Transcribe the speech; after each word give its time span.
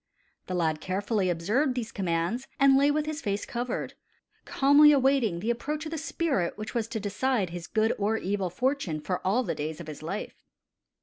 The 0.47 0.55
lad 0.55 0.81
carefully 0.81 1.29
observed 1.29 1.75
these 1.75 1.91
commands, 1.91 2.47
and 2.59 2.75
lay 2.75 2.89
with 2.89 3.05
his 3.05 3.21
face 3.21 3.45
covered, 3.45 3.93
calmly 4.45 4.91
awaiting 4.91 5.41
the 5.41 5.51
approach 5.51 5.85
of 5.85 5.91
the 5.91 5.99
spirit 5.99 6.57
which 6.57 6.73
was 6.73 6.87
to 6.87 6.99
decide 6.99 7.51
his 7.51 7.67
good 7.67 7.93
or 7.99 8.17
evil 8.17 8.49
fortune 8.49 8.99
for 8.99 9.21
all 9.23 9.43
the 9.43 9.53
days 9.53 9.79
of 9.79 9.85
his 9.85 10.01
life. 10.01 10.43